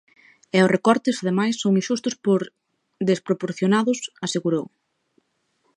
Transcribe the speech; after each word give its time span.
E 0.55 0.57
os 0.65 0.71
recortes, 0.75 1.17
ademais, 1.21 1.55
son 1.61 1.73
inxustos 1.79 2.15
por 2.25 2.41
desproporcionados, 3.09 3.99
asegurou. 4.25 4.65